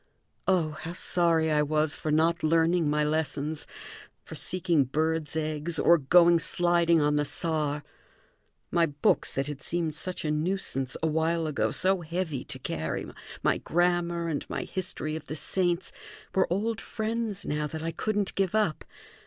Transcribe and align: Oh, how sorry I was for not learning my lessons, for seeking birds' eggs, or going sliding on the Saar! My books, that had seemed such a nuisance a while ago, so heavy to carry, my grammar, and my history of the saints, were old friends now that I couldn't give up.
Oh, 0.47 0.71
how 0.71 0.93
sorry 0.93 1.51
I 1.51 1.61
was 1.61 1.95
for 1.95 2.09
not 2.09 2.41
learning 2.41 2.89
my 2.89 3.03
lessons, 3.03 3.67
for 4.25 4.33
seeking 4.33 4.85
birds' 4.85 5.35
eggs, 5.35 5.77
or 5.77 5.99
going 5.99 6.39
sliding 6.39 6.99
on 6.99 7.17
the 7.17 7.23
Saar! 7.23 7.83
My 8.71 8.87
books, 8.87 9.31
that 9.33 9.45
had 9.45 9.61
seemed 9.61 9.93
such 9.93 10.25
a 10.25 10.31
nuisance 10.31 10.97
a 11.03 11.07
while 11.07 11.45
ago, 11.45 11.69
so 11.69 12.01
heavy 12.01 12.43
to 12.45 12.57
carry, 12.57 13.05
my 13.43 13.59
grammar, 13.59 14.27
and 14.27 14.43
my 14.49 14.63
history 14.63 15.15
of 15.15 15.27
the 15.27 15.35
saints, 15.35 15.91
were 16.33 16.51
old 16.51 16.81
friends 16.81 17.45
now 17.45 17.67
that 17.67 17.83
I 17.83 17.91
couldn't 17.91 18.33
give 18.33 18.55
up. 18.55 18.83